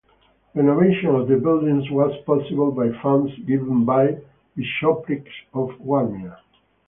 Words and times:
Renovation 0.55 1.13
of 1.13 1.27
the 1.27 1.35
buildings 1.37 1.91
was 1.91 2.19
possible 2.25 2.71
by 2.71 2.89
funds 3.03 3.31
given 3.45 3.85
by 3.85 4.17
Bishopric 4.55 5.27
of 5.53 5.69
Warmia. 5.79 6.39